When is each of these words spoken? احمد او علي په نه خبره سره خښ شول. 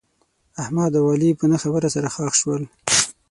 احمد 0.63 0.91
او 0.99 1.05
علي 1.13 1.29
په 1.39 1.45
نه 1.51 1.57
خبره 1.63 1.87
سره 1.95 2.07
خښ 2.15 2.33
شول. 2.41 2.63